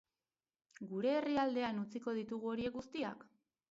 Gure 0.93 1.13
herrialdean 1.19 1.85
utziko 1.85 2.19
ditugu 2.23 2.55
horiek 2.57 2.83
guztiak? 2.83 3.29